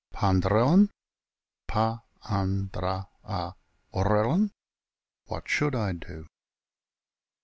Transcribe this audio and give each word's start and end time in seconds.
pandrellen 0.11 0.89
= 1.29 1.67
pa 1.71 1.83
an 2.27 2.71
dra 2.73 3.07
a 3.23 3.53
wrtllen," 3.93 4.49
what 5.27 5.47
should 5.47 5.75
I 5.75 5.91
do?" 5.93 6.25